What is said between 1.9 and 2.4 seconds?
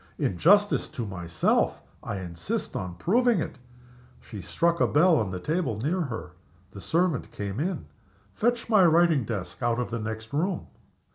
I